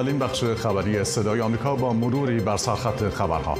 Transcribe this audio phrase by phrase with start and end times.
[0.00, 3.58] اولین بخش خبری صدای آمریکا با مروری بر سرخط خبرها.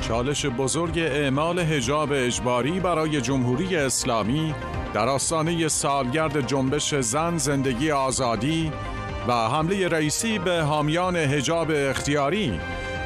[0.00, 4.54] چالش بزرگ اعمال حجاب اجباری برای جمهوری اسلامی
[4.94, 8.72] در آستانه سالگرد جنبش زن زندگی آزادی
[9.28, 12.60] و حمله رئیسی به حامیان حجاب اختیاری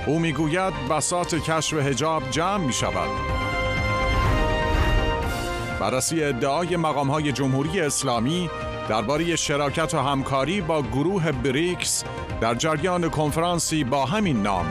[0.06, 3.08] او می‌گوید بسات کشف حجاب جمع می شود
[5.80, 8.50] بررسی ادعای مقام های جمهوری اسلامی
[8.88, 12.04] درباره شراکت و همکاری با گروه بریکس
[12.40, 14.66] در جریان کنفرانسی با همین نام.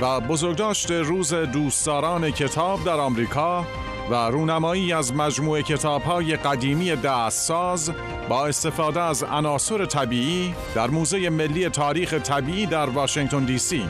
[0.00, 3.66] و بزرگداشت روز دوستداران کتاب در آمریکا
[4.10, 7.92] و رونمایی از مجموعه کتاب‌های قدیمی دستساز
[8.28, 13.88] با استفاده از عناصر طبیعی در موزه ملی تاریخ طبیعی در واشنگتن دی سی.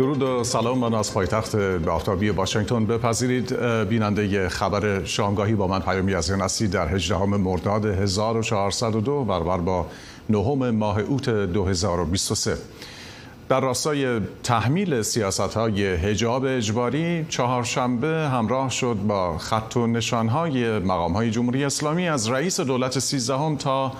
[0.00, 1.54] درود و سلام من از پایتخت
[1.88, 3.56] آفتابی واشنگتن بپذیرید.
[3.88, 9.86] بیننده خبر شامگاهی با من پیامی از هستی در 18 مرداد 1402 برابر با
[10.30, 12.56] نهم ماه اوت 2023
[13.48, 20.78] در راستای تحمیل سیاست های هجاب اجباری چهارشنبه همراه شد با خط و نشان های
[20.78, 23.92] مقام های جمهوری اسلامی از رئیس دولت سیزدهم تا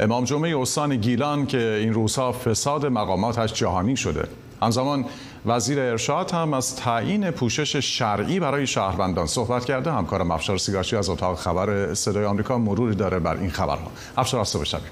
[0.00, 4.28] امام جمعه استان گیلان که این روزها فساد مقاماتش جهانی شده.
[4.62, 5.04] همزمان
[5.46, 9.92] وزیر ارشاد هم از تعیین پوشش شرعی برای شهروندان صحبت کرده.
[9.92, 13.90] همکارم افشار سیگارچی از اتاق خبر صدای آمریکا مروری داره بر این خبرها.
[14.16, 14.90] افشار از بشنویم.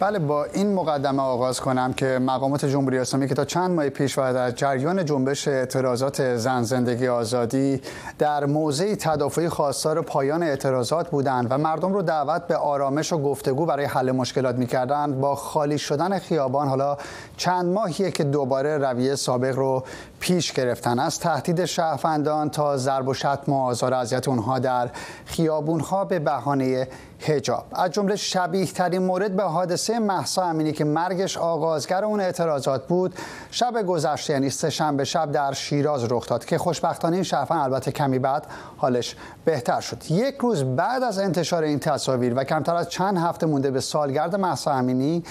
[0.00, 4.18] بله با این مقدمه آغاز کنم که مقامات جمهوری اسلامی که تا چند ماه پیش
[4.18, 7.80] و در جریان جنبش اعتراضات زن زندگی آزادی
[8.18, 13.66] در موضعی تدافعی خواستار پایان اعتراضات بودند و مردم رو دعوت به آرامش و گفتگو
[13.66, 15.20] برای حل مشکلات می‌کردند.
[15.20, 16.96] با خالی شدن خیابان حالا
[17.36, 19.84] چند ماهیه که دوباره رویه سابق رو
[20.24, 24.90] پیش گرفتن از تهدید شهروندان تا ضرب و شتم و آزار اذیت اونها در
[25.24, 26.88] خیابونها به بهانه
[27.20, 32.86] هجاب از جمله شبیه ترین مورد به حادثه محسا امینی که مرگش آغازگر اون اعتراضات
[32.86, 33.14] بود
[33.50, 37.92] شب گذشته یعنی سه شنبه شب در شیراز رخ داد که خوشبختانه این شهروند البته
[37.92, 38.46] کمی بعد
[38.76, 40.10] حالش بهتر شد.
[40.10, 44.36] یک روز بعد از انتشار این تصاویر و کمتر از چند هفته مونده به سالگرد
[44.36, 45.24] محسا امینی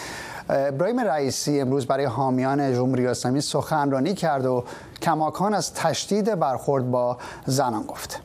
[0.49, 4.63] ابراهیم رئیسی امروز برای حامیان جمهوری اسلامی سخنرانی کرد و
[5.01, 8.21] کماکان از تشدید برخورد با زنان گفت.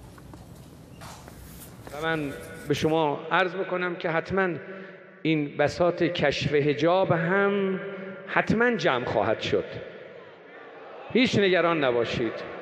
[2.03, 2.33] من
[2.69, 4.49] به شما عرض بکنم که حتما
[5.23, 7.81] این بساط کشف هجاب هم
[8.27, 9.65] حتما جمع خواهد شد.
[11.13, 12.58] هیچ نگران نباشید.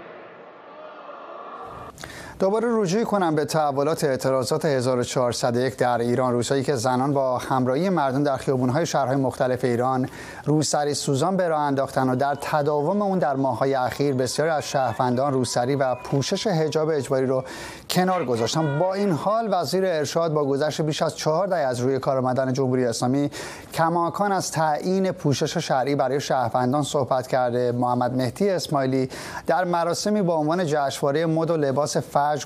[2.39, 6.33] دوباره رجوع کنم به تحولات اعتراضات 1401 در ایران.
[6.33, 10.09] روزهایی که زنان با همراهی مردم در خیابون‌های شهرهای مختلف ایران
[10.45, 15.33] روسری سوزان به راه انداختن و در تداوم اون در ماه‌های اخیر بسیاری از شهروندان
[15.33, 17.45] روسری و پوشش حجاب اجباری رو
[17.91, 18.79] کنار گذاشتن.
[18.79, 22.53] با این حال وزیر ارشاد با گذشت بیش از چهار دهه از روی کار آمدن
[22.53, 23.31] جمهوری اسلامی
[23.75, 27.73] کماکان از تعیین پوشش شرعی برای شهروندان صحبت کرده.
[27.73, 29.09] محمد مهدی اسماعیلی
[29.47, 31.97] در مراسمی با عنوان جشنواره مد و لباس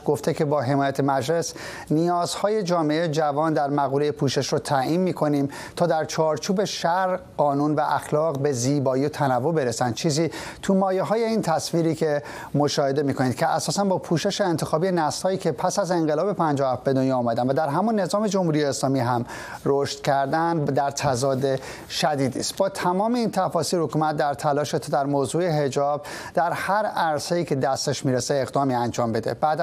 [0.04, 1.54] گفته که با حمایت مجلس
[1.90, 7.80] نیازهای جامعه جوان در مقوله پوشش رو تعیین می‌کنیم تا در چارچوب شر قانون و
[7.80, 9.92] اخلاق به زیبایی و تنوع برسن.
[9.92, 10.30] چیزی
[10.62, 12.22] تو مایه های این تصویری که
[12.54, 14.88] مشاهده می‌کنید که اساسا با پوشش انتخابی
[15.24, 19.00] هایی که پس از انقلاب 57 به دنیا آمدن و در همون نظام جمهوری اسلامی
[19.00, 19.26] هم
[19.64, 22.56] رشد کردن در تضاد شدیدی است.
[22.56, 26.02] با تمام این تفاصیل حکومت در تلاش تا در موضوع حجاب
[26.34, 29.34] در هر عرصه‌ای که دستش می‌رسه اقدامی انجام بده.
[29.34, 29.60] بعد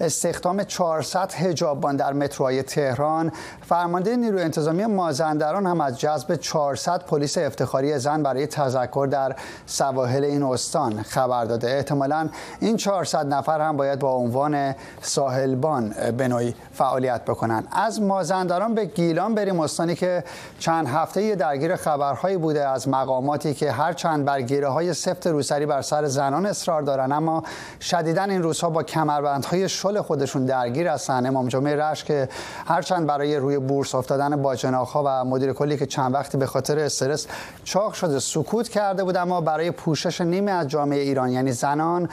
[0.00, 3.32] استخدام 400 هجابان در متروهای تهران.
[3.62, 9.36] فرمانده نیروی انتظامی مازندران هم از جذب 400 پلیس افتخاری زن برای تذکر در
[9.66, 11.70] سواحل این استان خبر داده.
[11.70, 12.28] احتمالا
[12.60, 17.64] این 400 نفر هم باید با عنوان ساحلبان به نوعی فعالیت بکنن.
[17.72, 19.60] از مازندران به گیلان بریم.
[19.60, 20.24] استانی که
[20.58, 25.82] چند هفته درگیر خبرهایی بوده از مقاماتی که هر چند برگیره های سفت روسری بر
[25.82, 27.12] سر زنان اصرار دارن.
[27.12, 27.42] اما
[27.80, 31.26] شدیدن این روزها با کمربند های شل خودشون درگیر هستن.
[31.26, 32.28] امام جمعه رش که
[32.66, 37.26] هرچند برای روی بورس افتادن باجناخ و مدیر کلی که چند وقتی به خاطر استرس
[37.64, 42.08] چاق شده سکوت کرده بود اما برای پوشش نیمه از جامعه ایران یعنی زنان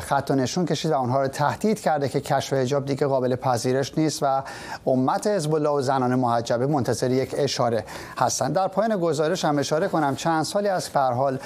[0.00, 3.98] خط و نشون کشید و آنها رو تهدید کرده که کشف حجاب دیگه قابل پذیرش
[3.98, 4.42] نیست و
[4.86, 7.84] امت حزب الله و زنان محجبه منتظر یک اشاره
[8.18, 8.54] هستند.
[8.54, 11.38] در پایان گزارش هم اشاره کنم چند سالی از فرحال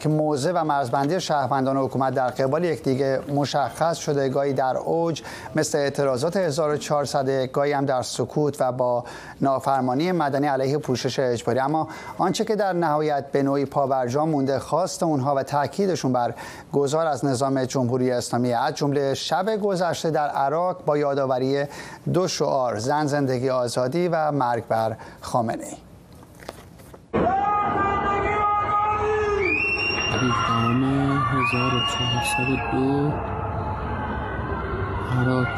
[0.00, 5.22] که موضع و مرزبندی شهروندان حکومت در قبال یکدیگه مشخص شده گاهی در اوج
[5.56, 9.04] مثل اعتراضات 1400 گاهی هم در سکوت و با
[9.40, 11.58] نافرمانی مدنی علیه پوشش اجباری.
[11.58, 11.88] اما
[12.18, 16.34] آنچه که در نهایت به نوعی پاورجا مونده خواست اونها و تاکیدشون بر
[16.72, 18.52] گذار از نظام جمهوری اسلامی.
[18.52, 21.64] از جمله شب گذشته در عراق با یادآوری
[22.12, 25.76] دو شعار زن زندگی آزادی و مرگ بر خامنه ای
[30.20, 33.37] روزنامه 1402
[35.10, 35.48] عراق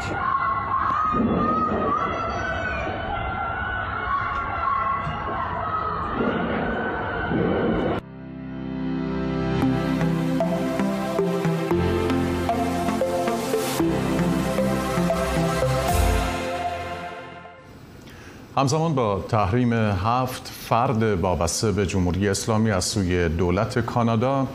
[18.57, 24.47] همزمان با تحریم هفت فرد وابسته به جمهوری اسلامی از سوی دولت کانادا.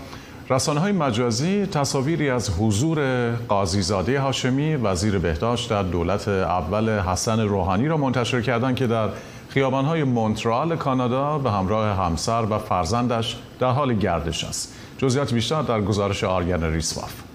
[0.51, 7.89] رسانه های مجازی تصاویری از حضور قاضیزاده هاشمی وزیر بهداشت در دولت اول حسن روحانی
[7.89, 9.09] را منتشر کردند که در
[9.49, 14.75] خیابانهای مونترال کانادا به همراه همسر و فرزندش در حال گردش است.
[14.99, 17.26] جزئیات بیشتر در گزارش آریان ریسواف.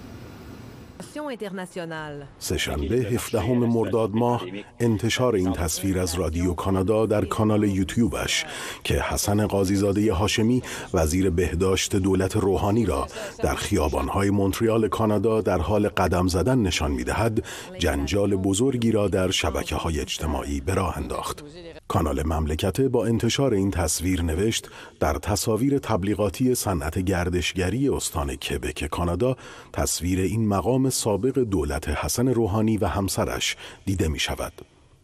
[2.38, 4.42] سهشنبه 17 مرداد ماه
[4.80, 8.44] انتشار این تصویر از رادیو کانادا در کانال یوتیوبش
[8.84, 10.62] که حسن قاضیزاده هاشمی
[10.94, 13.06] وزیر بهداشت دولت روحانی را
[13.42, 17.44] در خیابانهای مونتریال کانادا در حال قدم زدن نشان می‌دهد
[17.78, 21.44] جنجال بزرگی را در شبکه های اجتماعی به راه انداخت.
[21.92, 24.68] کانال مملکت با انتشار این تصویر نوشت
[25.00, 29.36] در تصاویر تبلیغاتی صنعت گردشگری استان کبک کانادا
[29.72, 33.56] تصویر این مقام سابق دولت حسن روحانی و همسرش
[33.86, 34.52] دیده می شود.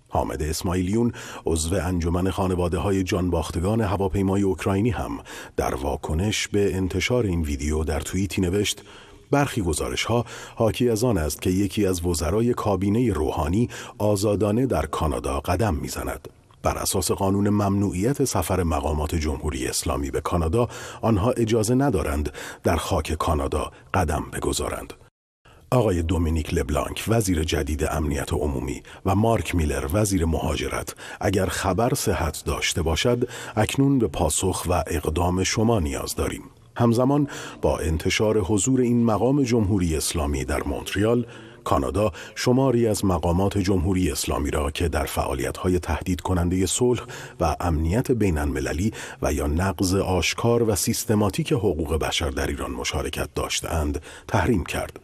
[0.09, 1.13] حامد اسماعیلیون
[1.47, 5.19] عضو انجمن خانواده های جانباختگان هواپیمای اوکراینی هم
[5.57, 8.83] در واکنش به انتشار این ویدیو در توییتی نوشت
[9.31, 10.25] برخی گزارش ها
[10.55, 13.69] حاکی از آن است که یکی از وزرای کابینه روحانی
[13.99, 16.38] آزادانه در کانادا قدم می‌زند.
[16.63, 20.69] بر اساس قانون ممنوعیت سفر مقامات جمهوری اسلامی به کانادا
[21.03, 22.33] آنها اجازه ندارند
[22.63, 24.93] در خاک کانادا قدم بگذارند.
[25.71, 32.43] آقای دومینیک لبلانک وزیر جدید امنیت عمومی و مارک میلر وزیر مهاجرت اگر خبر صحت
[32.45, 36.43] داشته باشد اکنون به پاسخ و اقدام شما نیاز داریم.
[36.77, 37.29] همزمان
[37.63, 41.27] با انتشار حضور این مقام جمهوری اسلامی در مونتریال
[41.69, 47.01] کانادا شماری از مقامات جمهوری اسلامی را که در فعالیت‌های تهدید کننده صلح
[47.41, 48.93] و امنیت بین المللی
[49.23, 55.01] و یا نقض آشکار و سیستماتیک حقوق بشر در ایران مشارکت داشتند تحریم کرد.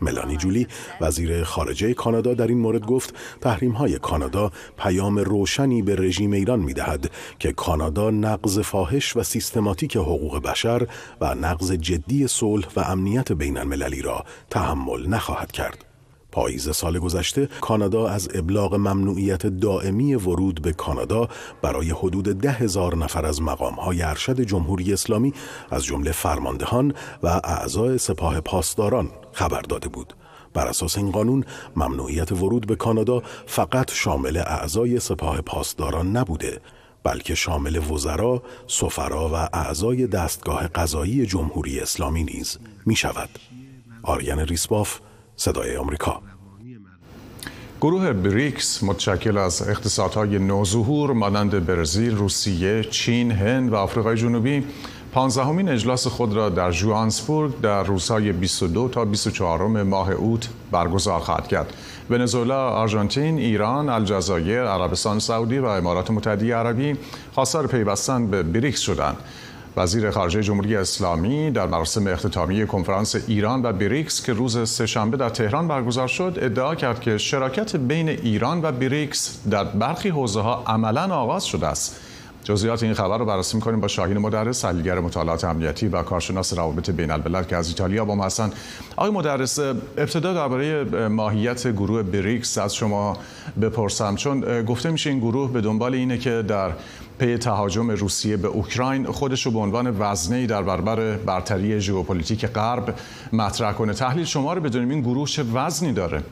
[0.00, 0.66] ملانی جولی
[1.00, 6.60] وزیر خارجه کانادا در این مورد گفت تحریم های کانادا پیام روشنی به رژیم ایران
[6.60, 10.86] می دهد که کانادا نقض فاحش و سیستماتیک حقوق بشر
[11.20, 15.91] و نقض جدی صلح و امنیت بین المللی را تحمل نخواهد کرد.
[16.32, 21.28] پاییز سال گذشته کانادا از ابلاغ ممنوعیت دائمی ورود به کانادا
[21.62, 25.34] برای حدود ده هزار نفر از مقام های ارشد جمهوری اسلامی
[25.70, 30.14] از جمله فرماندهان و اعضای سپاه پاسداران خبر داده بود.
[30.54, 31.44] بر اساس این قانون
[31.76, 36.60] ممنوعیت ورود به کانادا فقط شامل اعضای سپاه پاسداران نبوده
[37.04, 43.30] بلکه شامل وزرا، سفرا و اعضای دستگاه قضایی جمهوری اسلامی نیز می شود.
[44.02, 45.00] آریان ریسباف
[45.36, 46.22] صدای آمریکا
[47.80, 54.64] گروه بریکس متشکل از اقتصادهای نوظهور مانند برزیل، روسیه، چین، هند و آفریقای جنوبی
[55.12, 61.48] پانزدهمین اجلاس خود را در جوانسبورگ در روزهای 22 تا 24 ماه اوت برگزار خواهد
[61.48, 61.72] کرد.
[62.10, 66.96] ونزوئلا، آرژانتین، ایران، الجزایر، عربستان سعودی و امارات متحده عربی
[67.34, 69.16] خواستار پیوستن به بریکس شدند.
[69.76, 75.28] وزیر خارجه جمهوری اسلامی در مراسم اختتامی کنفرانس ایران و بریکس که روز سهشنبه در
[75.28, 80.64] تهران برگزار شد ادعا کرد که شراکت بین ایران و بریکس در برخی حوزه ها
[80.66, 82.00] عملا آغاز شده است.
[82.44, 86.90] جزئیات این خبر رو بررسی می‌کنیم با شاهین مدرس تحلیلگر مطالعات امنیتی و کارشناس روابط
[86.90, 88.50] بین الملل که از ایتالیا با ما هستن.
[88.96, 93.16] آقای مدرس ابتدا درباره ماهیت گروه بریکس از شما
[93.60, 94.14] بپرسم.
[94.16, 96.72] چون گفته میشه این گروه به دنبال اینه که در
[97.18, 102.94] پی تهاجم روسیه به اوکراین خودش رو به عنوان وزنه در برابر برتری ژئوپلیتیک غرب
[103.32, 103.92] مطرح کنه.
[103.92, 106.22] تحلیل شما رو بدونیم این گروه چه وزنی داره؟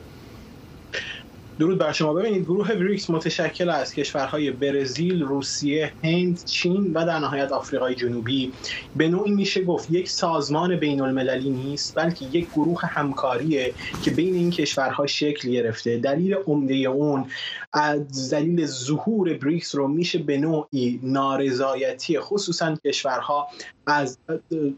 [1.61, 2.13] درود بر شما.
[2.13, 8.51] ببینید گروه بریکس متشکل از کشورهای برزیل، روسیه، هند، چین و در نهایت آفریقای جنوبی.
[8.95, 14.33] به نوعی میشه گفت یک سازمان بین المللی نیست بلکه یک گروه همکاریه که بین
[14.33, 15.97] این کشورها شکل گرفته.
[15.97, 17.25] دلیل عمده اون
[17.73, 23.47] از دلیل ظهور بریکس رو میشه به نوعی نارضایتی خصوصا کشورها
[23.87, 24.17] از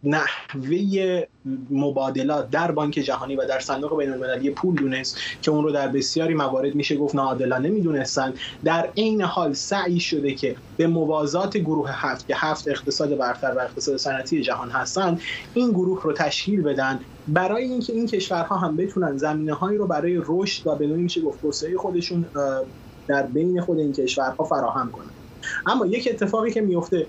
[0.04, 1.24] نحوه
[1.70, 5.88] مبادلات در بانک جهانی و در صندوق بین المللی پول دونست که اون رو در
[5.88, 8.34] بسیاری موارد میشه گفت ناعادلانه می‌دونستن.
[8.64, 13.60] در عین حال سعی شده که به موازات گروه هفت که هفت اقتصاد برتر و
[13.60, 15.22] اقتصاد صنعتی جهان هستند
[15.54, 20.22] این گروه رو تشکیل بدن برای اینکه این کشورها هم بتونن زمینه هایی رو برای
[20.26, 22.30] رشد و به نوعی میشه گفت توسعه خودشون
[23.08, 25.12] در بین خود این کشورها فراهم کنن.
[25.66, 27.08] اما یک اتفاقی که میفته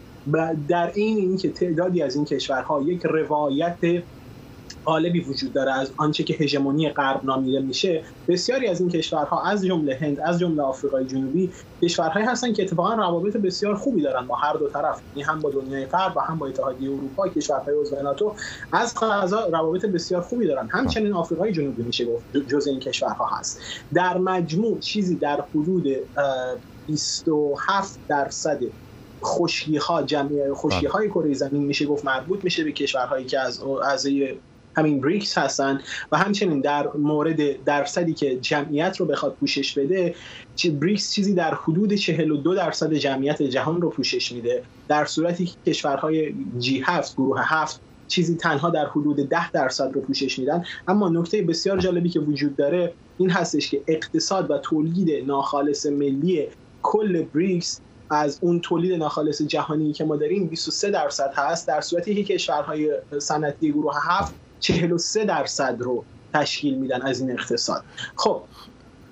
[0.68, 3.78] در این اینکه تعدادی از این کشورها یک روایت
[4.87, 9.67] غالبی وجود داره از آنچه که هژمونی غرب نامیده میشه بسیاری از این کشورها از
[9.67, 14.35] جمله هند از جمله آفریقای جنوبی کشورهایی هستن که اتفاقا روابط بسیار خوبی دارن با
[14.35, 18.03] هر دو طرف یعنی هم با دنیای غرب و هم با اتحادیه اروپا کشورهای عضو
[18.03, 18.35] ناتو
[18.73, 20.69] از قضا روابط بسیار خوبی دارن.
[20.73, 23.61] همچنین آفریقای جنوبی میشه گفت جزء این کشورها هست.
[23.95, 25.87] در مجموع چیزی در حدود
[26.87, 28.61] 27 درصد
[29.25, 33.62] خشکی ها جمعی خشکی های کره زمین میشه گفت مربوط میشه به کشورهایی که از
[33.62, 34.35] اعضای
[34.76, 35.81] همین بریکس هستن
[36.12, 40.14] و همچنین در مورد درصدی که جمعیت رو بخواد پوشش بده
[40.81, 44.62] بریکس چیزی در حدود 42 درصد جمعیت جهان رو پوشش میده.
[44.88, 50.00] در صورتی که کشورهای جی 7 گروه هفت چیزی تنها در حدود 10 درصد رو
[50.00, 50.64] پوشش میدن.
[50.88, 56.47] اما نکته بسیار جالبی که وجود داره این هستش که اقتصاد و تولید ناخالص ملی
[56.83, 62.25] کل بریکس از اون تولید ناخالص جهانی که ما داریم 23 درصد هست در صورتی
[62.25, 66.04] که کشورهای صنعتی گروه هفت 43 درصد رو
[66.35, 67.83] تشکیل میدن از این اقتصاد.
[68.16, 68.42] خب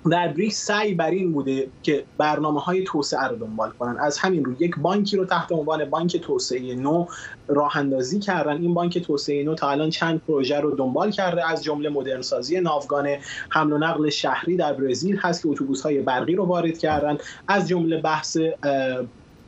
[0.09, 3.99] در بریکس سعی بر این بوده که برنامه های توسعه رو دنبال کنن.
[3.99, 7.05] از همین رو یک بانکی رو تحت عنوان بانک توسعه نو
[7.47, 8.61] راه اندازی کردن.
[8.61, 11.49] این بانک توسعه نو تا الان چند پروژه رو دنبال کرده.
[11.49, 13.07] از جمله مدرنسازی ناوگان
[13.49, 17.17] حمل و نقل شهری در برزیل هست که اتوبوس های برقی رو وارد کردن.
[17.47, 18.37] از جمله بحث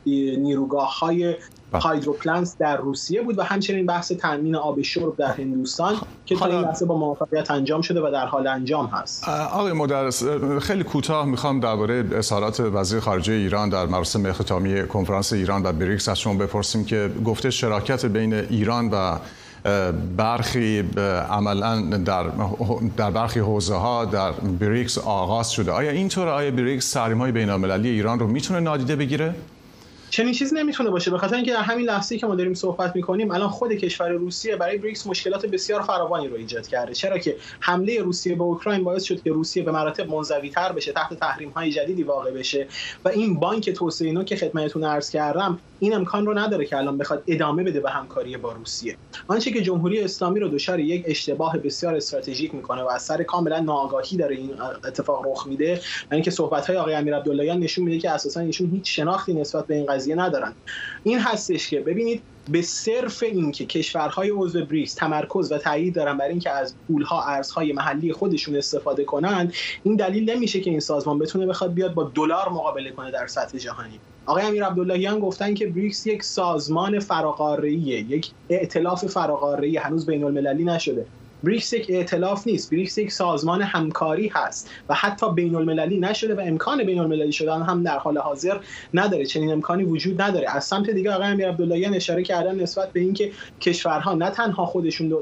[0.06, 1.34] نیروگاه های.
[1.72, 5.94] هایدروپلنس در روسیه بود و همچنین بحث تامین آب شرب در هندوستان
[6.26, 9.28] که تا این لحظه با موفقیت انجام شده و در حال انجام هست.
[9.28, 10.24] آقای مدرس
[10.60, 16.08] خیلی کوتاه می‌خوام درباره اظهارات وزیر خارجه ایران در مراسم اختتامی کنفرانس ایران و بریکس
[16.08, 19.18] از شما بپرسیم که گفته شراکت بین ایران و
[20.16, 20.84] برخی
[21.30, 22.24] عملا در
[22.96, 25.72] در برخی حوزه ها در بریکس آغاز شده.
[25.72, 29.34] آیا اینطور آیا بریکس تحریم های بین المللی ایران رو می‌تونه نادیده بگیره؟
[30.10, 31.10] چنین چیزی نمی‌تونه باشه.
[31.10, 34.78] به خاطر اینکه همین لحظه‌ای که ما داریم صحبت می‌کنیم الان خود کشور روسیه برای
[34.78, 36.94] بریکس مشکلات بسیار فراوانی رو ایجاد کرده.
[36.94, 41.14] چرا که حمله روسیه به اوکراین باعث شد که روسیه به مراتب منزوی‌تر بشه تحت
[41.14, 42.66] تحریم های جدیدی واقع بشه.
[43.04, 46.98] و این بانک توسعه نو که خدمتتون عرض کردم این امکان رو نداره که الان
[46.98, 48.96] بخواد ادامه بده به همکاری با روسیه.
[49.28, 53.60] آنچه که جمهوری اسلامی رو دچار یک اشتباه بسیار استراتژیک می‌کنه و از سر کاملا
[53.60, 54.50] ناآگاهی داره این
[54.84, 58.70] اتفاق رخ میده و اینکه صحبت های آقای امیر عبداللهیان نشون میده که اساسا ایشون
[58.70, 60.52] هیچ شناختی نسبت به این قضیه ندارن.
[61.04, 66.28] این هستش که ببینید به صرف اینکه کشورهای عضو بریکس تمرکز و تایید دارن بر
[66.28, 69.52] اینکه از پولها ارزهای محلی خودشون استفاده کنند
[69.84, 73.58] این دلیل نمیشه که این سازمان بتونه بخواد بیاد با دلار مقابله کنه در سطح
[73.58, 74.00] جهانی.
[74.26, 80.64] آقای امیر عبداللهیان گفتن که بریکس یک سازمان فراقاره‌ایه یک ائتلاف فراقاره‌ای هنوز بین المللی
[80.64, 81.06] نشده.
[81.46, 82.70] بریکس یک ائتلاف نیست.
[82.70, 87.62] بریکس یک سازمان همکاری هست و حتی بین المللی نشده و امکان بین المللی شدن
[87.62, 88.58] هم در حال حاضر
[88.94, 89.24] نداره.
[89.24, 90.50] چنین امکانی وجود نداره.
[90.50, 95.14] از سمت دیگه آقای امیر عبداللهیان اشاره کردن نسبت به اینکه کشورها نه تنها خودشون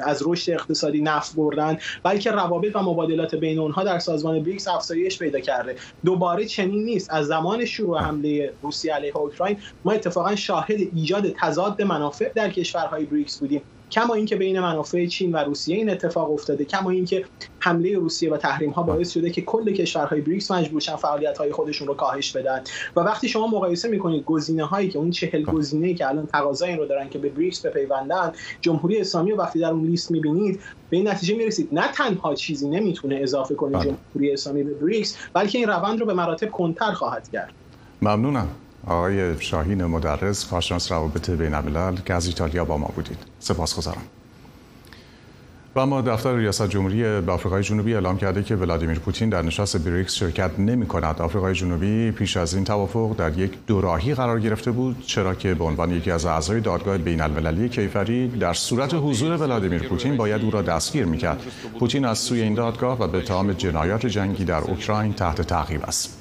[0.00, 5.18] از رشد اقتصادی نفع بردن بلکه روابط و مبادلات بین اونها در سازمان بریکس افزایش
[5.18, 5.76] پیدا کرده.
[6.04, 7.10] دوباره چنین نیست.
[7.12, 13.04] از زمان شروع حمله روسیه علیه اوکراین ما اتفاقا شاهد ایجاد تضاد منافع در کشورهای
[13.04, 13.62] بریکس بودیم.
[13.90, 17.24] کما اینکه بین منافع چین و روسیه این اتفاق افتاده کما اینکه
[17.58, 21.52] حمله روسیه و تحریم ها باعث شده که کل کشورهای بریکس مجبور شن فعالیت های
[21.52, 22.62] خودشون رو کاهش بدن.
[22.96, 26.78] و وقتی شما مقایسه می‌کنید گزینه هایی که اون چهل گزینه که الان تقاضای این
[26.78, 30.96] رو دارن که به بریکس بپیوندن جمهوری اسلامی رو وقتی در اون لیست می‌بینید به
[30.96, 31.68] این نتیجه می‌رسید.
[31.72, 33.84] نه تنها چیزی نمی‌تونه اضافه کنه بله.
[33.84, 37.52] جمهوری اسلامی به بریکس بلکه این روند رو به مراتب کنتر خواهد کرد.
[38.02, 38.48] ممنونم.
[38.86, 44.02] آقای شاهین مدرس کارشناس روابط بین الملل که از ایتالیا با ما بودید سپاسگزارم
[45.74, 50.14] و اما دفتر ریاست جمهوری آفریقای جنوبی اعلام کرده که ولادیمیر پوتین در نشست بریکس
[50.14, 51.22] شرکت نمی کند.
[51.22, 55.64] آفریقای جنوبی پیش از این توافق در یک دوراهی قرار گرفته بود چرا که به
[55.64, 60.50] عنوان یکی از اعضای دادگاه بین المللی کیفری در صورت حضور ولادیمیر پوتین باید او
[60.50, 61.42] را دستگیر می‌کرد.
[61.80, 66.19] پوتین از سوی این دادگاه و به تمام جنایات جنگی در اوکراین تحت تعقیب است.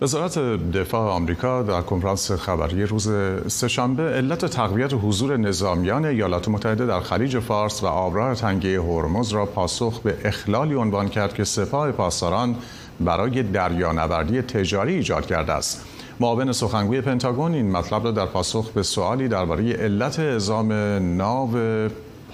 [0.00, 0.38] وزارت
[0.72, 3.08] دفاع آمریکا در کنفرانس خبری روز
[3.46, 9.46] سهشنبه علت تقویت حضور نظامیان ایالات متحده در خلیج فارس و آبراه تنگه هرمز را
[9.46, 12.56] پاسخ به اخلالی عنوان کرد که سپاه پاسداران
[13.00, 15.84] برای دریانوردی تجاری ایجاد کرده است.
[16.20, 20.72] معاون سخنگوی پنتاگون این مطلب را در پاسخ به سوالی درباره علت اعزام
[21.16, 21.50] ناو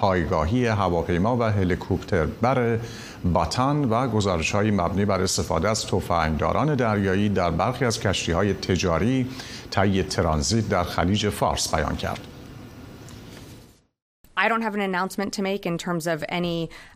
[0.02, 2.78] پایگاهی هواپیما و هلیکوپتر بر
[3.24, 8.54] باتان و گزارش های مبنی بر استفاده از تفنگداران دریایی در برخی از کشتی های
[8.54, 9.26] تجاری
[9.70, 12.31] طی ترانزیت در خلیج فارس بیان کرد.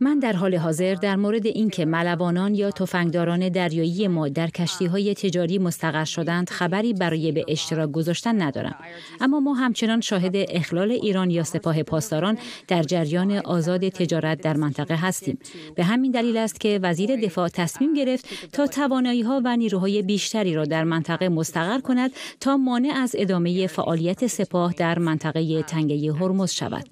[0.01, 5.15] من در حال حاضر در مورد اینکه ملوانان یا تفنگداران دریایی ما در کشتی های
[5.15, 8.75] تجاری مستقر شدند خبری برای به اشتراک گذاشتن ندارم.
[9.21, 12.39] اما ما همچنان شاهد اخلال ایران یا سپاه پاسداران
[12.69, 15.39] در جریان آزاد تجارت در منطقه هستیم.
[15.75, 20.55] به همین دلیل است که وزیر دفاع تصمیم گرفت تا توانایی ها و نیروهای بیشتری
[20.55, 26.51] را در منطقه مستقر کند تا مانع از ادامه فعالیت سپاه در منطقه تنگه هرمز
[26.51, 26.89] شود.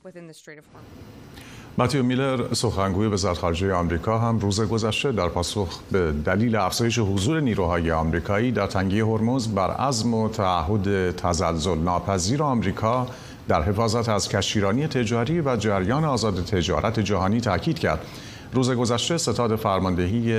[1.79, 7.41] متیو میلر سخنگوی وزارت خارجه آمریکا هم روز گذشته در پاسخ به دلیل افزایش حضور
[7.41, 13.07] نیروهای آمریکایی در تنگه هرمز بر عزم و تعهد تزلزل ناپذیر آمریکا
[13.49, 18.07] در حفاظت از کشتیرانی تجاری و جریان آزاد تجارت جهانی تاکید کرد.
[18.53, 20.35] روز گذشته ستاد فرماندهی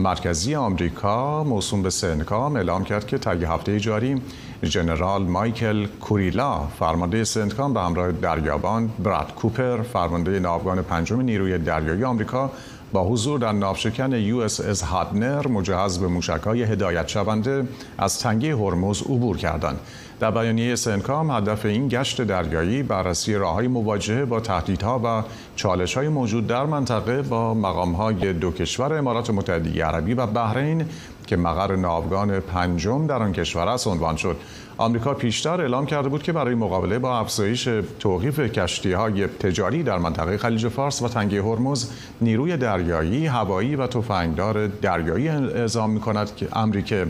[0.00, 4.22] مرکزی آمریکا موسوم به سنتکام اعلام کرد که طی هفته جاری
[4.64, 12.04] ژنرال مایکل کوریلا فرمانده سنتکام به همراه دریابان براد کوپر فرمانده ناوگان پنجم نیروی دریایی
[12.04, 12.50] آمریکا
[12.92, 19.36] با حضور در ناوشکن USS Hudner مجهز به موشک‌های هدایت شونده از تنگه هرمز عبور
[19.36, 19.80] کردند.
[20.20, 25.22] در بیانیه سنتکام هدف این گشت دریایی بررسی راههای مواجهه با تهدیدها و
[25.56, 30.84] چالش‌های موجود در منطقه با مقام‌های دو کشور امارات متحده عربی و بحرین
[31.30, 34.36] که مقر ناوگان پنجم در آن کشور است عنوان شد
[34.78, 37.68] آمریکا پیشتر اعلام کرده بود که برای مقابله با افزایش
[37.98, 43.86] توقیف کشتی های تجاری در منطقه خلیج فارس و تنگه هرمز نیروی دریایی، هوایی و
[43.86, 47.04] تفنگدار دریایی اعزام می کند که امریکا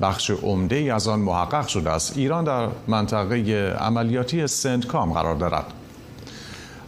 [0.00, 2.16] بخش عمده ای از آن محقق شده است.
[2.16, 3.36] ایران در منطقه
[3.80, 5.64] عملیاتی سنتکام قرار دارد.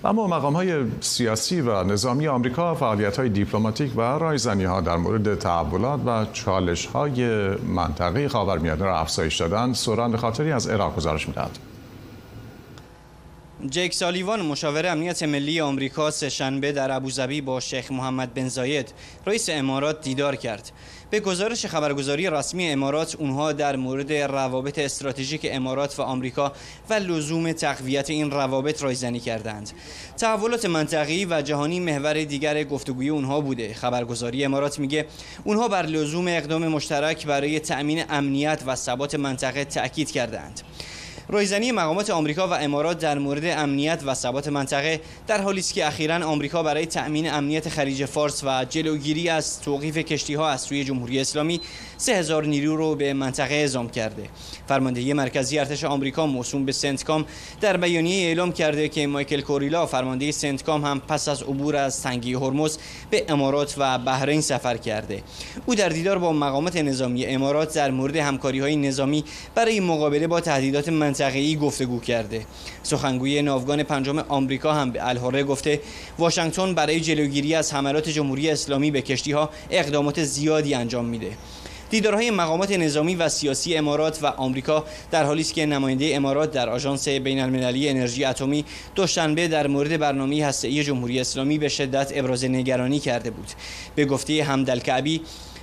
[0.09, 5.35] اما مقام های سیاسی و نظامی آمریکا فعالیت های دیپلماتیک و رایزنی ها در مورد
[5.35, 11.59] تحولات و چالش های منطقه خاورمیانه را افزایش دادن سوران خاطری از عراق گزارش می‌دهد.
[13.66, 18.92] جیک سالیوان مشاور امنیت ملی آمریکا سهشنبه در ابوظبی با شیخ محمد بن زاید
[19.27, 20.71] رئیس امارات دیدار کرد.
[21.11, 26.53] به گزارش خبرگزاری رسمی امارات اونها در مورد روابط استراتژیک امارات و آمریکا
[26.90, 29.71] و لزوم تقویت این روابط رایزنی کردند.
[30.16, 33.75] تحولات منطقی و جهانی محور دیگر گفتگوی اونها بوده.
[33.75, 35.07] خبرگزاری امارات میگه
[35.44, 40.61] اونها بر لزوم اقدام مشترک برای تأمین امنیت و ثبات منطقه تأکید کردند
[41.31, 45.87] رویزنی مقامات آمریکا و امارات در مورد امنیت و ثبات منطقه در حالی است که
[45.87, 50.85] اخیرا آمریکا برای تأمین امنیت خلیج فارس و جلوگیری از توقیف کشتی ها از سوی
[50.85, 51.61] جمهوری اسلامی
[51.97, 54.29] 3000 نیرو رو به منطقه اعزام کرده.
[54.69, 57.25] فرماندهی مرکزی ارتش آمریکا موسوم به سنتکام
[57.61, 62.35] در بیانیه اعلام کرده که مایکل کوریلا فرمانده سنتکام هم پس از عبور از تنگی
[62.35, 62.79] هرمز
[63.11, 65.23] به امارات و بحرین سفر کرده.
[65.67, 70.41] او در دیدار با مقامات نظامی امارات در مورد همکاری های نظامی برای مقابله با
[70.41, 70.88] تهدیدات
[71.20, 72.46] منطقه‌ای گفتگو کرده.
[72.83, 75.81] سخنگوی ناوگان پنجم آمریکا هم به الهاره گفته
[76.18, 81.31] واشنگتن برای جلوگیری از حملات جمهوری اسلامی به کشتی ها اقدامات زیادی انجام میده.
[81.90, 86.68] دیدارهای مقامات نظامی و سیاسی امارات و آمریکا در حالی است که نماینده امارات در
[86.68, 92.44] آژانس بین المللی انرژی اتمی دوشنبه در مورد برنامه هسته‌ای جمهوری اسلامی به شدت ابراز
[92.44, 93.48] نگرانی کرده بود.
[93.94, 95.20] به گفته حمدالکعبی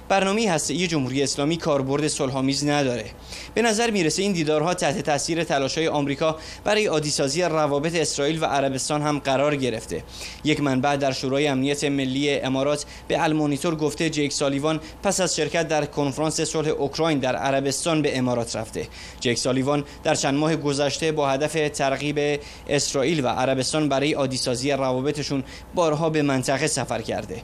[0.10, 3.06] برنامه هسته‌ای جمهوری اسلامی کاربرد صلح‌آمیز نداره.
[3.54, 9.02] به نظر می‌رسه این دیدارها تحت تاثیر تلاش‌های آمریکا برای عادیسازی روابط اسرائیل و عربستان
[9.02, 10.04] هم قرار گرفته.
[10.44, 15.68] یک منبع در شورای امنیت ملی امارات به المونیتور گفته جیک سالیوان پس از شرکت
[15.68, 18.88] در کنفرانس صلح اوکراین در عربستان به امارات رفته.
[19.20, 22.40] جیک سالیوان در چند ماه گذشته با هدف ترغیب
[22.70, 25.44] اسرائیل و عربستان برای عادیسازی روابطشون
[25.76, 27.42] بارها به منطقه سفر کرده.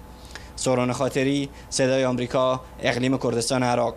[0.62, 3.96] سوران خاطری صدای آمریکا اقلیم کردستان عراق.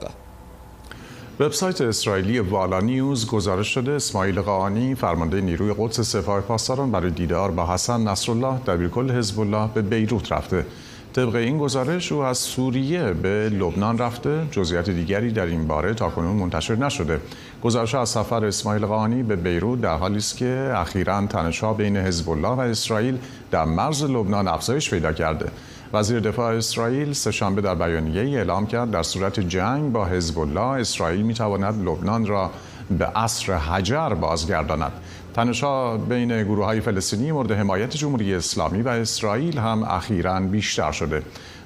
[1.41, 7.51] وبسایت اسرائیلی والا نیوز گزارش شده اسماعیل قاانی فرمانده نیروی قدس سپاه پاسداران برای دیدار
[7.51, 10.67] با حسن نصرالله دبیرکل حزب الله به بیروت رفته.
[11.13, 14.47] طبق این گزارش او از سوریه به لبنان رفته.
[14.51, 17.21] جزئیات دیگری در این باره تاکنون منتشر نشده.
[17.63, 22.31] گزارش از سفر اسماعیل قانی به بیروت در حالی است که اخیرا تنشها بین حزب
[22.31, 23.19] الله و اسرائیل
[23.51, 25.51] در مرز لبنان افزایش پیدا کرده.
[25.93, 31.23] وزیر دفاع اسرائیل سهشنبه در بیانیه اعلام کرد در صورت جنگ با حزب الله اسرائیل
[31.23, 32.51] می‌تواند لبنان را
[32.99, 34.93] به عصر حجر بازگرداند.
[35.35, 41.23] تنشها بین گروه های فلسطینی مورد حمایت جمهوری اسلامی و اسرائیل هم اخیرا بیشتر شده.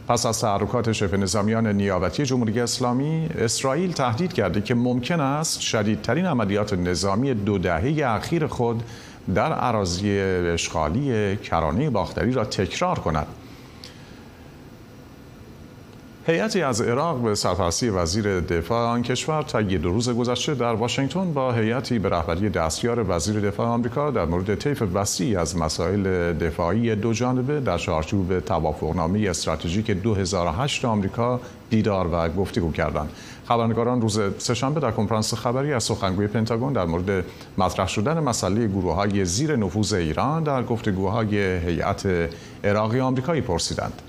[0.08, 6.26] پس از تحرکات شبه نظامیان نیابتی جمهوری اسلامی اسرائیل تهدید کرده که ممکن است شدیدترین
[6.26, 8.82] عملیات نظامی دو دهه اخیر خود
[9.34, 13.26] در اراضی اشغالی کرانه باختری را تکرار کند.
[16.30, 21.32] هیئتی از عراق به سرپرستی وزیر دفاع آن کشور طی دو روز گذشته در واشنگتن
[21.32, 26.94] با هیئتی به رهبری دستیار وزیر دفاع آمریکا در مورد طیف وسیعی از مسائل دفاعی
[26.94, 33.10] دو جانبه در چارچوب توافقنامه استراتژیک 2008 آمریکا دیدار و گفتگو کردند.
[33.48, 37.24] خبرنگاران روز سهشنبه در کنفرانس خبری از سخنگوی پنتاگون در مورد
[37.58, 42.28] مطرح شدن مسئله گروه های زیر نفوذ ایران در گفتگوهای هیئت
[42.64, 44.02] عراقی آمریکایی پرسیدند.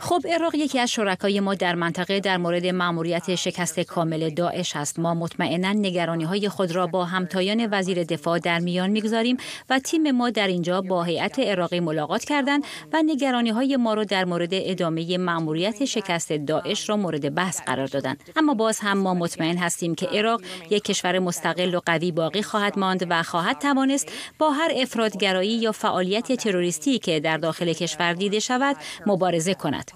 [0.00, 4.98] خب عراق یکی از شرکای ما در منطقه در مورد ماموریت شکست کامل داعش است.
[4.98, 9.36] ما مطمئنا نگرانی های خود را با همتایان وزیر دفاع در میان می‌گذاریم
[9.70, 14.04] و تیم ما در اینجا با هیئت عراقی ملاقات کردند و نگرانی های ما را
[14.04, 19.14] در مورد ادامه ماموریت شکست داعش را مورد بحث قرار دادند اما باز هم ما
[19.14, 24.12] مطمئن هستیم که عراق یک کشور مستقل و قوی باقی خواهد ماند و خواهد توانست
[24.38, 29.90] با هر افرادگرایی یا فعالیت تروریستی که در داخل کشور دیده شود مبارزه کند.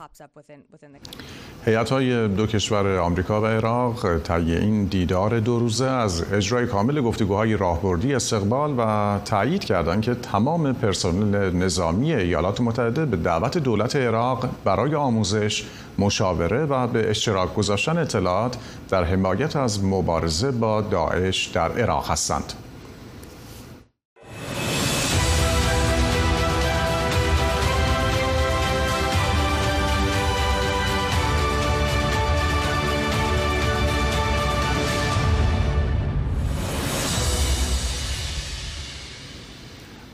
[1.65, 7.01] هیئت های دو کشور آمریکا و عراق طی این دیدار دو روزه از اجرای کامل
[7.01, 13.97] گفتگوهای راهبردی استقبال و تایید کردند که تمام پرسنل نظامی ایالات متحده به دعوت دولت
[13.97, 15.65] عراق برای آموزش،
[15.99, 18.57] مشاوره و به اشتراک گذاشتن اطلاعات
[18.89, 22.53] در حمایت از مبارزه با داعش در عراق هستند.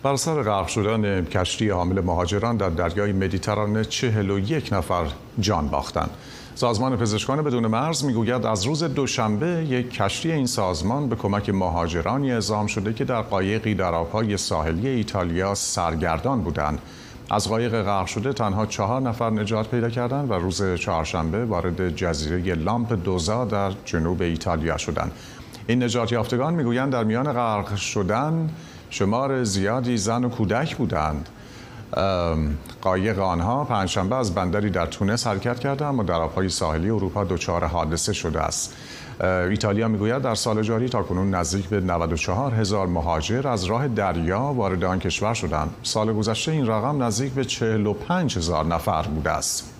[0.04, 5.04] بر سر غرق شدن کشتی حامل مهاجران در دریای مدیترانه 41 نفر
[5.40, 6.10] جان باختند.
[6.54, 12.32] سازمان پزشکان بدون مرز می‌گوید از روز دوشنبه یک کشتی این سازمان به کمک مهاجرانی
[12.32, 16.78] اعزام شده که در قایقی در آبهای ساحلی ایتالیا سرگردان بودند.
[17.30, 22.54] از قایق غرق شده تنها چهار نفر نجات پیدا کردند و روز چهارشنبه وارد جزیره
[22.54, 25.12] لامپ دوزا در جنوب ایتالیا شدند.
[25.66, 28.50] این نجات یافتگان می‌گویند در میان غرق شدن
[28.94, 31.28] شمار زیادی زن و کودک بودند.
[32.82, 37.64] قایق آنها پنجشنبه از بندری در تونس حرکت کرده اما در آبهای ساحلی اروپا دچار
[37.64, 38.74] حادثه شده است.
[39.50, 44.40] ایتالیا می‌گوید در سال جاری تا کنون نزدیک به 94 هزار مهاجر از راه دریا
[44.40, 45.74] وارد آن کشور شدند.
[45.82, 49.70] سال گذشته این رقم نزدیک به 45 هزار نفر بوده است.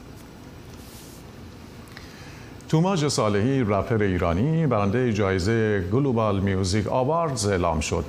[2.69, 8.05] توماج صالحی رپر ایرانی برنده جایزه گلوبال میوزیک آواردز اعلام شد.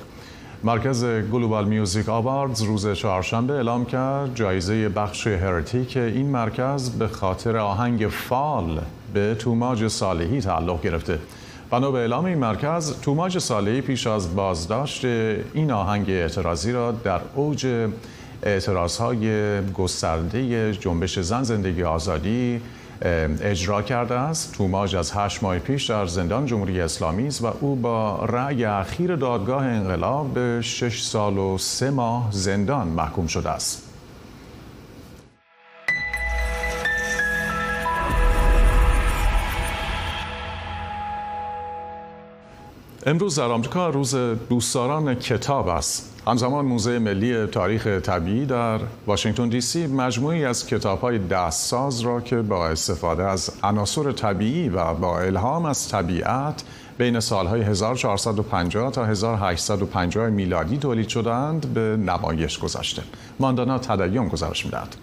[0.66, 7.56] مرکز گلوبال میوزیک آواردز روز چهارشنبه اعلام کرد جایزه بخش هرتیک این مرکز به خاطر
[7.56, 8.80] آهنگ فال
[9.14, 11.18] به توماج صالحی تعلق گرفته.
[11.70, 17.20] بنا به اعلام این مرکز توماج صالحی پیش از بازداشت این آهنگ اعتراضی را در
[17.34, 17.88] اوج
[18.42, 22.60] اعتراضهای گسترده جنبش زن زندگی آزادی
[23.02, 24.54] اجرا کرده است.
[24.54, 29.16] توماج از هشت ماه پیش در زندان جمهوری اسلامی است و او با رأی اخیر
[29.16, 33.85] دادگاه انقلاب به شش سال و سه ماه زندان محکوم شده است.
[43.08, 44.14] امروز در آمریکا روز
[44.48, 51.00] دوستداران کتاب است همزمان موزه ملی تاریخ طبیعی در واشنگتن دی سی مجموعی از کتاب
[51.00, 56.64] های دستساز را که با استفاده از عناصر طبیعی و با الهام از طبیعت
[56.98, 63.02] بین سالهای 1450 تا 1850 میلادی تولید شدند به نمایش گذاشته.
[63.40, 64.96] ماندانا تدیون گزارش می‌دهد.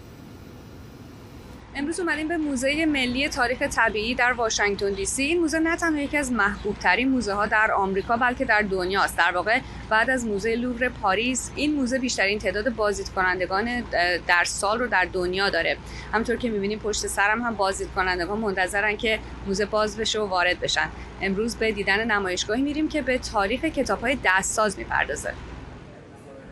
[1.76, 5.24] امروز اومدیم به موزه ملی تاریخ طبیعی در واشنگتن دی سی.
[5.24, 9.18] این موزه نه تنها یکی از محبوب ترین موزه ها در آمریکا بلکه در دنیاست
[9.18, 9.60] در واقع
[9.90, 13.84] بعد از موزه لوور پاریس این موزه بیشترین تعداد بازدید کنندگان
[14.28, 15.78] در سال رو در دنیا داره.
[16.14, 20.60] همطور که می‌بینیم پشت سرم هم بازدید کنندگان منتظرن که موزه باز بشه و وارد
[20.60, 20.90] بشن.
[21.22, 25.34] امروز به دیدن نمایشگاهی میریم که به تاریخ کتاب های دستساز می‌پردازه.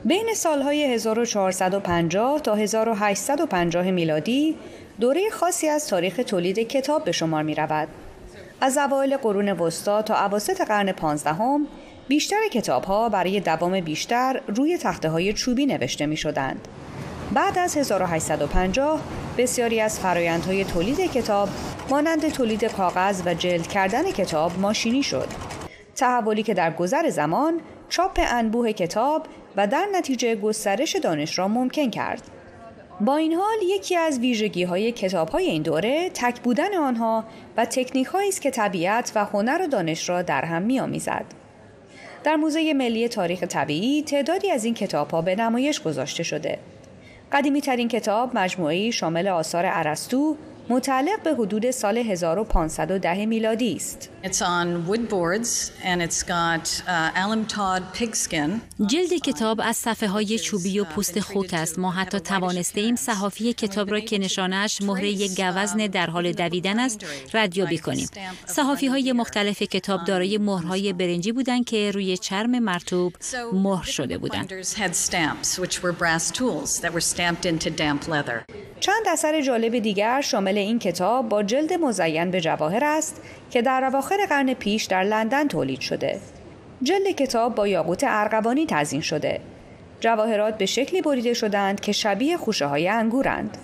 [0.05, 4.57] بین سالهای 1450 تا 1850 میلادی
[4.99, 7.87] دوره خاصی از تاریخ تولید کتاب به شمار می رود.
[8.61, 11.67] از اوایل قرون وسطا تا اواسط قرن پانزدهم
[12.07, 16.67] بیشتر کتاب ها برای دوام بیشتر روی تخته های چوبی نوشته می شدند.
[17.33, 19.01] بعد از 1850
[19.37, 21.49] بسیاری از فرایندهای تولید کتاب
[21.89, 25.27] مانند تولید کاغذ و جلد کردن کتاب ماشینی شد.
[25.95, 27.61] تحولی که در گذر زمان
[27.91, 29.27] چاپ انبوه کتاب
[29.57, 32.21] و در نتیجه گسترش دانش را ممکن کرد.
[33.01, 37.25] با این حال یکی از ویژگی های کتاب های این دوره تک بودن آنها
[37.57, 41.25] و تکنیک است که طبیعت و هنر و دانش را در هم می آمیزد.
[42.23, 46.59] در موزه ملی تاریخ طبیعی تعدادی از این کتاب ها به نمایش گذاشته شده.
[47.31, 50.35] قدیمی ترین کتاب مجموعی شامل آثار ارسطو
[50.71, 54.09] متعلق به حدود سال 1510 میلادی است.
[58.87, 61.79] جلد کتاب از صفحه های چوبی و پوست خوک است.
[61.79, 67.05] ما حتی توانسته ایم صحافی کتاب را که نشانش مهره گوزن در حال دویدن است
[67.33, 68.09] ردیابی کنیم.
[68.45, 73.13] صحافی های مختلف کتاب دارای مهرهای برنجی بودند که روی چرم مرتوب
[73.53, 74.53] مهر شده بودند.
[78.79, 83.83] چند اثر جالب دیگر شامل این کتاب با جلد مزین به جواهر است که در
[83.83, 86.19] اواخر قرن پیش در لندن تولید شده.
[86.83, 89.39] جلد کتاب با یاقوت ارغوانی تزین شده.
[89.99, 93.57] جواهرات به شکلی بریده شدند که شبیه خوشه های انگورند.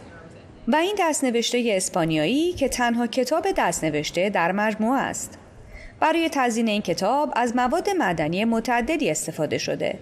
[0.67, 5.37] و این دستنوشته اسپانیایی که تنها کتاب دستنوشته در مجموعه است.
[5.99, 9.99] برای تزیین این کتاب از مواد معدنی متعددی استفاده شده.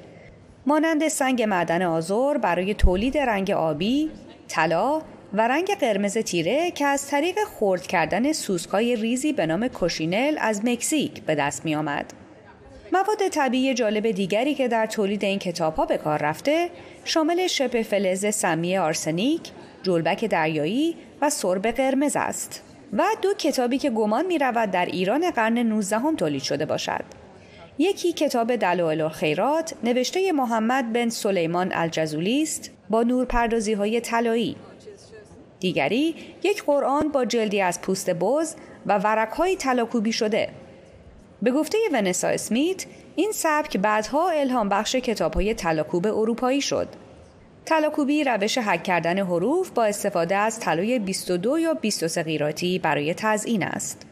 [0.65, 4.11] مانند سنگ معدن آزور برای تولید رنگ آبی،
[4.47, 5.01] طلا
[5.37, 10.65] و رنگ قرمز تیره که از طریق خرد کردن سوسکای ریزی به نام کوشینل از
[10.65, 12.13] مکزیک به دست می آمد.
[12.93, 16.69] مواد طبیعی جالب دیگری که در تولید این کتاب ها به کار رفته
[17.05, 19.41] شامل شبه فلز سمی آرسنیک،
[19.83, 22.63] جلبک دریایی و سرب قرمز است.
[22.93, 27.03] و دو کتابی که گمان می رود در ایران قرن 19 هم تولید شده باشد.
[27.77, 34.55] یکی کتاب دلائل الخیرات نوشته محمد بن سلیمان الجزولی است با نورپردازی های طلایی
[35.59, 40.49] دیگری یک قرآن با جلدی از پوست بز و ورقهای طلاکوبی شده.
[41.41, 46.87] به گفته ونسا اسمیت این سبک بعدها الهام بخش کتاب های طلاکوب اروپایی شد.
[47.65, 53.63] طلاکوبی روش حک کردن حروف با استفاده از طلای 22 یا 23 قیراطی برای تزئین
[53.63, 54.05] است.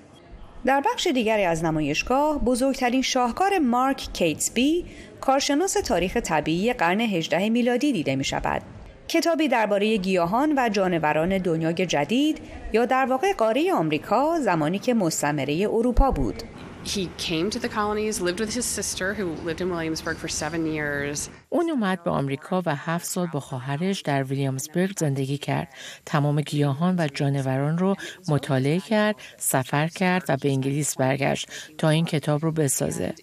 [0.66, 4.86] در بخش دیگری از نمایشگاه بزرگترین شاهکار مارک کیتسبی
[5.22, 8.62] کارشناس تاریخ طبیعی قرن 18 میلادی دیده می شود.
[9.08, 12.38] کتابی درباره گیاهان و جانوران دنیای جدید
[12.74, 16.44] یا در واقع قاره آمریکا زمانی که مستعمره اروپا بود.
[16.84, 20.66] He came to the colonies, lived with his sister who lived in Williamsburg for seven
[20.66, 21.30] years.
[21.50, 25.68] اون اومد به آمریکا و هفت سال با خواهرش در ویلیامزبرگ زندگی کرد.
[26.06, 27.96] تمام گیاهان و جانوران رو
[28.28, 33.14] مطالعه کرد، سفر کرد و به انگلیس برگشت تا این کتاب رو بسازه.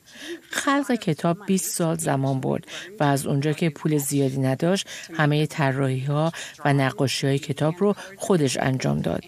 [0.50, 2.66] خلق کتاب 20 سال زمان برد
[3.00, 6.32] و از اونجا که پول زیادی نداشت همه طراحی ها
[6.64, 9.24] و نقاشی های کتاب رو خودش انجام داد.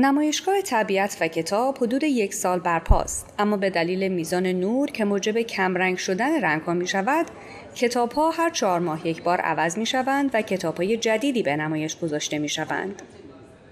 [0.00, 5.38] نمایشگاه طبیعت و کتاب حدود یک سال برپاست اما به دلیل میزان نور که موجب
[5.38, 7.26] کمرنگ شدن رنگ ها می شود
[7.74, 11.56] کتاب ها هر چهار ماه یک بار عوض می شوند و کتاب های جدیدی به
[11.56, 13.02] نمایش گذاشته می شوند.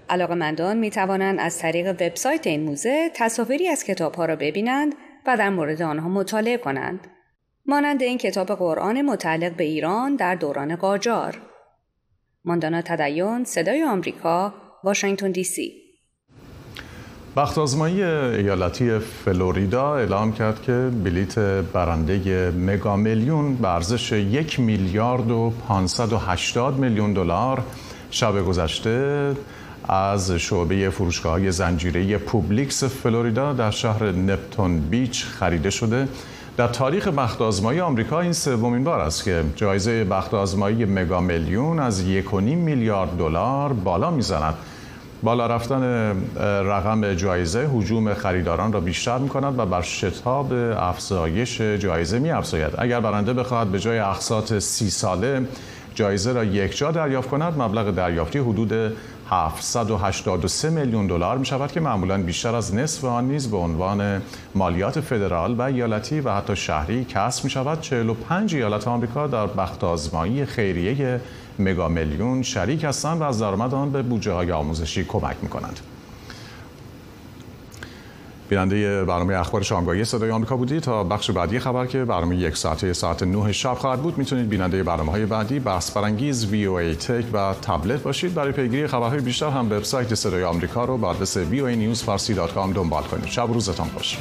[0.09, 4.95] علاقه مندان می توانند از طریق وبسایت این موزه تصاویری از کتاب ها را ببینند
[5.27, 7.07] و در مورد آنها مطالعه کنند.
[7.65, 11.41] مانند این کتاب قرآن متعلق به ایران در دوران قاجار.
[12.45, 15.86] ماندانا تدیون، صدای آمریکا، واشنگتن دی سی
[17.37, 25.31] بخت آزمایی ایالتی فلوریدا اعلام کرد که بلیت برنده مگا میلیون به ارزش یک میلیارد
[25.31, 27.63] و 580 میلیون دلار
[28.11, 29.35] شب گذشته
[29.89, 36.07] از شعبه فروشگاه های زنجیره پوبلیکس فلوریدا در شهر نپتون بیچ خریده شده.
[36.57, 41.79] در تاریخ بخت آزمایی آمریکا این سومین بار است که جایزه بخت آزمایی مگا میلیون
[41.79, 44.53] از 1.5 میلیارد دلار بالا می‌زند.
[45.23, 45.83] بالا رفتن
[46.39, 52.71] رقم جایزه حجوم خریداران را بیشتر می کند و بر شتاب افزایش جایزه می افزاید.
[52.77, 55.47] اگر برنده بخواهد به جای اقساط سی ساله
[55.95, 58.73] جایزه را یک جا دریافت کند مبلغ دریافتی حدود
[59.29, 64.21] 783 میلیون دلار می شود که معمولا بیشتر از نصف آن نیز به عنوان
[64.55, 69.83] مالیات فدرال و ایالتی و حتی شهری کسب می شود 45 ایالت آمریکا در بخت
[69.83, 71.21] آزمایی خیریه
[71.59, 75.79] مگا میلیون شریک هستند و از درآمد آن به بودجه های آموزشی کمک می کنند.
[78.49, 82.93] بیننده برنامه اخبار شامگاهی صدای آمریکا بودید تا بخش بعدی خبر که برنامه یک ساعته
[82.93, 86.95] ساعت 9 شب خواهد بود می‌تونید بیننده برنامه های بعدی بحث برانگیز وی او ای
[86.95, 88.33] تک و تبلت باشید.
[88.33, 93.25] برای پیگیری خبرهای بیشتر هم وبسایت صدای آمریکا رو به آدرس voanews.farsi.com دنبال کنید.
[93.25, 94.17] شب روزتان خوش.